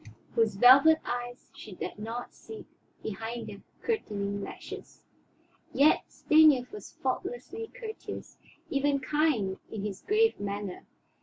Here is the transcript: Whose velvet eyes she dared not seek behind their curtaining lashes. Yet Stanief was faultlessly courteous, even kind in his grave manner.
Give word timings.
Whose 0.33 0.55
velvet 0.55 0.97
eyes 1.05 1.51
she 1.53 1.73
dared 1.75 1.99
not 1.99 2.33
seek 2.33 2.65
behind 3.03 3.45
their 3.47 3.61
curtaining 3.83 4.41
lashes. 4.43 5.03
Yet 5.73 6.05
Stanief 6.11 6.71
was 6.71 6.97
faultlessly 7.03 7.67
courteous, 7.79 8.39
even 8.71 8.99
kind 8.99 9.59
in 9.69 9.85
his 9.85 10.01
grave 10.01 10.39
manner. 10.39 10.87